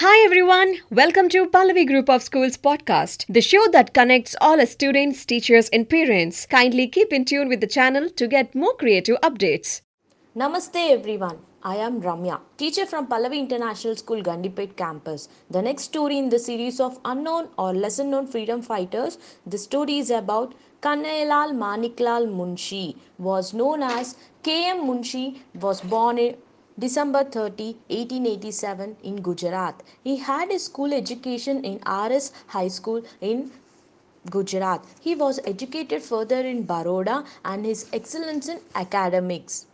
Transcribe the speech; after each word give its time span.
Hi 0.00 0.24
everyone, 0.24 0.76
welcome 0.90 1.28
to 1.30 1.46
Pallavi 1.46 1.84
Group 1.84 2.08
of 2.08 2.22
Schools 2.22 2.56
podcast, 2.56 3.24
the 3.28 3.40
show 3.40 3.66
that 3.72 3.92
connects 3.94 4.36
all 4.40 4.64
students, 4.64 5.24
teachers, 5.24 5.68
and 5.70 5.90
parents. 5.90 6.46
Kindly 6.46 6.86
keep 6.86 7.12
in 7.12 7.24
tune 7.24 7.48
with 7.48 7.60
the 7.60 7.66
channel 7.66 8.08
to 8.10 8.28
get 8.28 8.54
more 8.54 8.76
creative 8.76 9.16
updates. 9.22 9.80
Namaste 10.36 10.92
everyone. 10.92 11.38
I 11.64 11.74
am 11.78 12.00
Ramya, 12.00 12.38
teacher 12.56 12.86
from 12.86 13.08
Pallavi 13.08 13.40
International 13.40 13.96
School 13.96 14.22
Gandipet 14.22 14.76
campus. 14.76 15.28
The 15.50 15.62
next 15.62 15.82
story 15.82 16.16
in 16.16 16.28
the 16.28 16.38
series 16.38 16.78
of 16.78 17.00
unknown 17.04 17.48
or 17.58 17.74
lesser 17.74 18.04
known 18.04 18.28
freedom 18.28 18.62
fighters, 18.62 19.18
the 19.46 19.58
story 19.58 19.98
is 19.98 20.10
about 20.10 20.54
Kanaiyalal 20.80 21.56
Maniklal 21.64 22.28
Munshi, 22.40 22.94
was 23.18 23.52
known 23.52 23.82
as 23.82 24.14
K.M. 24.44 24.86
Munshi, 24.86 25.40
was 25.54 25.80
born 25.80 26.18
in 26.18 26.36
December 26.78 27.24
30, 27.24 27.74
1887 27.88 28.98
in 29.02 29.16
Gujarat. 29.16 29.82
He 30.04 30.18
had 30.18 30.52
his 30.52 30.66
school 30.66 30.94
education 30.94 31.64
in 31.64 31.80
RS 31.84 32.30
High 32.46 32.68
School 32.68 33.02
in 33.20 33.50
Gujarat. 34.30 34.84
He 35.00 35.16
was 35.16 35.40
educated 35.44 36.02
further 36.02 36.38
in 36.40 36.62
Baroda 36.66 37.24
and 37.44 37.66
his 37.66 37.86
excellence 37.92 38.46
in 38.46 38.60
academics. 38.76 39.66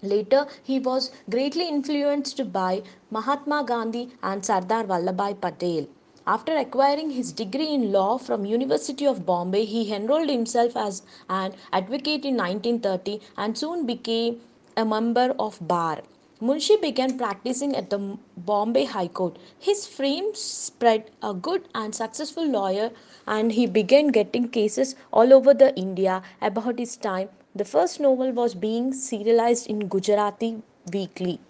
Later, 0.00 0.46
he 0.62 0.78
was 0.78 1.10
greatly 1.28 1.66
influenced 1.68 2.52
by 2.52 2.82
Mahatma 3.10 3.64
Gandhi 3.66 4.10
and 4.22 4.44
Sardar 4.44 4.84
Vallabhbhai 4.84 5.40
Patel. 5.40 5.88
After 6.24 6.56
acquiring 6.56 7.10
his 7.10 7.32
degree 7.32 7.74
in 7.74 7.90
law 7.90 8.16
from 8.16 8.44
University 8.44 9.06
of 9.06 9.26
Bombay, 9.26 9.64
he 9.64 9.92
enrolled 9.92 10.30
himself 10.30 10.76
as 10.76 11.02
an 11.28 11.54
advocate 11.72 12.24
in 12.24 12.36
1930 12.36 13.20
and 13.36 13.58
soon 13.58 13.86
became 13.86 14.40
a 14.76 14.84
member 14.84 15.34
of 15.40 15.58
bar. 15.66 16.02
Munshi 16.40 16.80
began 16.80 17.18
practicing 17.18 17.74
at 17.74 17.90
the 17.90 18.16
Bombay 18.36 18.84
High 18.84 19.08
Court. 19.08 19.36
His 19.58 19.88
fame 19.88 20.34
spread 20.34 21.10
a 21.20 21.34
good 21.34 21.66
and 21.74 21.92
successful 21.92 22.46
lawyer 22.46 22.92
and 23.26 23.50
he 23.50 23.66
began 23.66 24.08
getting 24.08 24.48
cases 24.48 24.94
all 25.12 25.34
over 25.34 25.52
the 25.52 25.74
India 25.76 26.22
about 26.40 26.78
his 26.78 26.96
time. 26.96 27.28
The 27.56 27.64
first 27.64 27.98
novel 27.98 28.30
was 28.30 28.54
being 28.54 28.92
serialized 28.92 29.66
in 29.66 29.88
Gujarati 29.88 30.62
Weekly. 30.92 31.40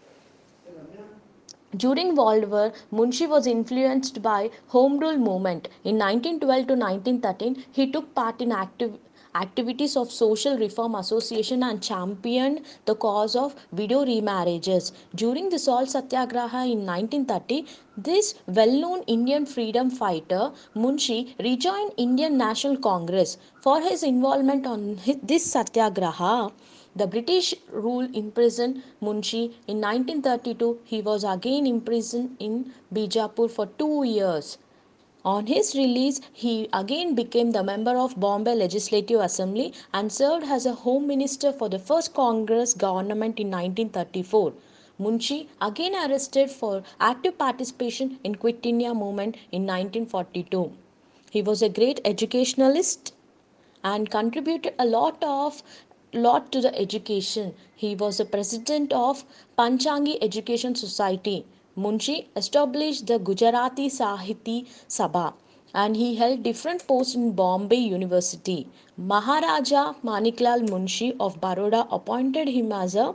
During 1.76 2.14
World 2.14 2.50
War, 2.50 2.72
Munshi 2.90 3.28
was 3.28 3.46
influenced 3.46 4.22
by 4.22 4.50
Home 4.68 4.98
Rule 4.98 5.18
movement. 5.18 5.68
In 5.84 5.98
1912 5.98 6.66
to 6.66 6.74
1913, 6.74 7.64
he 7.70 7.90
took 7.90 8.14
part 8.14 8.40
in 8.40 8.52
active 8.52 8.98
activities 9.34 9.96
of 9.96 10.10
social 10.10 10.56
reform 10.58 10.94
association 10.94 11.62
and 11.62 11.82
championed 11.82 12.60
the 12.86 12.94
cause 12.94 13.36
of 13.36 13.54
widow 13.72 14.04
remarriages 14.04 14.92
during 15.14 15.48
the 15.50 15.58
salt 15.58 15.88
satyagraha 15.96 16.62
in 16.74 16.86
1930 16.86 17.64
this 18.10 18.34
well-known 18.46 19.02
indian 19.16 19.44
freedom 19.44 19.90
fighter 19.90 20.44
munshi 20.74 21.18
rejoined 21.50 21.92
indian 21.96 22.36
national 22.36 22.76
congress 22.90 23.36
for 23.60 23.80
his 23.80 24.02
involvement 24.02 24.66
on 24.66 24.98
this 25.22 25.50
satyagraha 25.56 26.50
the 26.96 27.06
British 27.06 27.54
rule 27.70 28.08
imprisoned 28.12 28.82
Munshi. 29.00 29.54
In 29.68 29.80
1932, 29.80 30.80
he 30.84 31.00
was 31.00 31.22
again 31.22 31.66
imprisoned 31.66 32.36
in 32.40 32.72
Bijapur 32.92 33.48
for 33.48 33.66
two 33.66 34.02
years. 34.02 34.58
On 35.28 35.46
his 35.46 35.74
release, 35.74 36.22
he 36.32 36.70
again 36.72 37.14
became 37.14 37.50
the 37.50 37.62
member 37.62 37.98
of 37.98 38.18
Bombay 38.18 38.54
Legislative 38.54 39.20
Assembly 39.20 39.74
and 39.92 40.10
served 40.10 40.46
as 40.46 40.64
a 40.64 40.72
Home 40.72 41.06
Minister 41.06 41.52
for 41.52 41.68
the 41.68 41.78
first 41.78 42.14
Congress 42.14 42.72
government 42.72 43.38
in 43.38 43.50
1934. 43.50 44.54
Munshi 44.98 45.48
again 45.60 45.94
arrested 45.94 46.50
for 46.50 46.82
active 46.98 47.36
participation 47.36 48.18
in 48.24 48.36
Quit 48.36 48.60
India 48.62 48.94
movement 48.94 49.36
in 49.52 49.66
1942. 49.66 50.72
He 51.30 51.42
was 51.42 51.60
a 51.60 51.68
great 51.68 52.00
educationalist 52.06 53.12
and 53.84 54.10
contributed 54.10 54.72
a 54.78 54.86
lot 54.86 55.22
of 55.22 55.62
lot 56.14 56.50
to 56.52 56.62
the 56.62 56.74
education. 56.74 57.54
He 57.76 57.94
was 57.94 58.18
a 58.18 58.24
president 58.24 58.94
of 58.94 59.26
Panchangi 59.58 60.16
Education 60.22 60.74
Society. 60.74 61.44
Munshi 61.78 62.26
established 62.34 63.06
the 63.06 63.18
Gujarati 63.18 63.88
Sahiti 63.88 64.66
Sabha 64.88 65.34
and 65.72 65.94
he 65.94 66.16
held 66.16 66.42
different 66.42 66.84
posts 66.88 67.14
in 67.14 67.30
Bombay 67.32 67.76
University. 67.76 68.66
Maharaja 68.96 69.94
Maniklal 70.02 70.68
Munshi 70.68 71.14
of 71.20 71.40
Baroda 71.40 71.86
appointed 71.92 72.48
him 72.48 72.72
as 72.72 72.96
a 72.96 73.14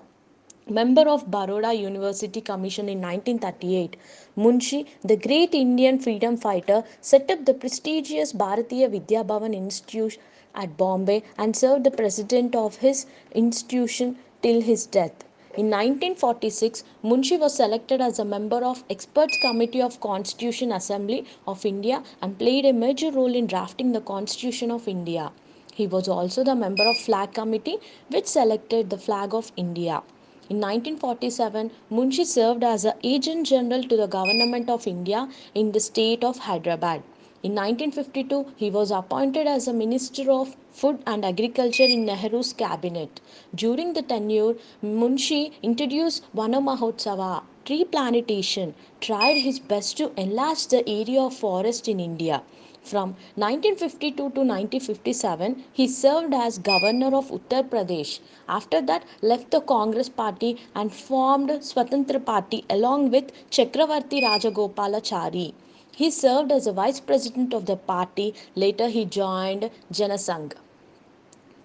member 0.69 1.01
of 1.09 1.29
Baroda 1.29 1.73
University 1.73 2.39
Commission 2.39 2.87
in 2.87 3.01
1938. 3.01 3.97
Munshi, 4.37 4.85
the 5.03 5.17
great 5.17 5.53
Indian 5.53 5.99
freedom 5.99 6.37
fighter, 6.37 6.85
set 7.01 7.29
up 7.29 7.43
the 7.43 7.53
prestigious 7.53 8.31
Bharatiya 8.31 8.89
Vidya 8.89 9.25
Bhavan 9.25 9.53
Institute 9.53 10.17
at 10.55 10.77
Bombay 10.77 11.23
and 11.37 11.53
served 11.53 11.83
the 11.83 11.91
president 11.91 12.55
of 12.55 12.77
his 12.77 13.07
institution 13.33 14.17
till 14.41 14.61
his 14.61 14.85
death. 14.85 15.25
In 15.55 15.69
1946, 15.69 16.83
Munshi 17.03 17.39
was 17.39 17.53
selected 17.53 18.01
as 18.01 18.17
a 18.17 18.25
member 18.25 18.65
of 18.65 18.83
Experts 18.89 19.37
Committee 19.37 19.83
of 19.83 19.99
Constitution 19.99 20.71
Assembly 20.71 21.25
of 21.45 21.63
India 21.63 22.01
and 22.23 22.39
played 22.39 22.65
a 22.65 22.73
major 22.73 23.11
role 23.11 23.35
in 23.35 23.45
drafting 23.45 23.91
the 23.91 24.01
Constitution 24.01 24.71
of 24.71 24.87
India. 24.87 25.31
He 25.71 25.85
was 25.85 26.07
also 26.07 26.43
the 26.43 26.55
member 26.55 26.85
of 26.85 26.97
Flag 26.97 27.33
Committee 27.33 27.77
which 28.09 28.25
selected 28.25 28.89
the 28.89 28.97
flag 28.97 29.35
of 29.35 29.51
India. 29.55 30.01
In 30.49 30.59
1947, 30.59 31.69
Munshi 31.91 32.25
served 32.25 32.63
as 32.63 32.83
a 32.83 32.95
Agent 33.03 33.45
General 33.45 33.83
to 33.83 33.95
the 33.95 34.07
Government 34.07 34.71
of 34.71 34.87
India 34.87 35.29
in 35.53 35.71
the 35.71 35.79
state 35.79 36.23
of 36.23 36.39
Hyderabad. 36.39 37.03
In 37.47 37.55
1952, 37.55 38.53
he 38.55 38.69
was 38.69 38.89
appointed 38.89 39.47
as 39.47 39.67
a 39.67 39.73
Minister 39.73 40.31
of 40.31 40.55
Food 40.71 41.03
and 41.05 41.25
Agriculture 41.25 41.83
in 41.83 42.05
Nehru's 42.05 42.53
cabinet. 42.53 43.19
During 43.53 43.91
the 43.91 44.01
tenure, 44.01 44.53
Munshi 44.81 45.51
introduced 45.61 46.23
Vana 46.33 46.61
Mahotsava, 46.61 47.43
tree 47.65 47.83
plantation, 47.83 48.73
tried 49.01 49.39
his 49.39 49.59
best 49.59 49.97
to 49.97 50.13
enlarge 50.15 50.67
the 50.67 50.87
area 50.87 51.19
of 51.19 51.33
forest 51.33 51.89
in 51.89 51.99
India. 51.99 52.43
From 52.81 53.17
1952 53.35 54.15
to 54.15 54.23
1957, 54.23 55.65
he 55.73 55.85
served 55.89 56.33
as 56.33 56.57
governor 56.59 57.13
of 57.13 57.29
Uttar 57.29 57.67
Pradesh. 57.67 58.21
After 58.47 58.81
that, 58.83 59.03
left 59.21 59.51
the 59.51 59.59
Congress 59.59 60.07
party 60.07 60.55
and 60.73 60.93
formed 60.93 61.49
Swatantra 61.49 62.23
Party 62.23 62.63
along 62.69 63.11
with 63.11 63.33
Chakravarti 63.51 64.23
Rajagopalachari. 64.23 65.53
He 65.95 66.09
served 66.09 66.51
as 66.51 66.65
a 66.67 66.73
vice 66.73 66.99
president 66.99 67.53
of 67.53 67.65
the 67.65 67.75
party. 67.75 68.33
Later, 68.55 68.89
he 68.89 69.05
joined 69.05 69.69
Janasangh. 69.91 70.53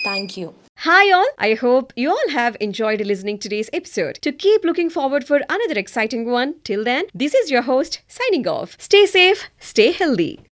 Thank 0.04 0.36
you. 0.36 0.54
Hi 0.82 1.10
all, 1.10 1.26
I 1.38 1.54
hope 1.54 1.92
you 1.96 2.10
all 2.10 2.30
have 2.30 2.56
enjoyed 2.60 3.00
listening 3.00 3.38
today's 3.38 3.68
episode. 3.72 4.16
To 4.22 4.30
keep 4.30 4.64
looking 4.64 4.90
forward 4.90 5.24
for 5.24 5.40
another 5.48 5.78
exciting 5.78 6.30
one, 6.30 6.54
till 6.62 6.84
then, 6.84 7.06
this 7.12 7.34
is 7.34 7.50
your 7.50 7.62
host 7.62 8.00
signing 8.06 8.46
off. 8.46 8.76
Stay 8.78 9.06
safe, 9.06 9.50
stay 9.58 9.90
healthy. 9.90 10.48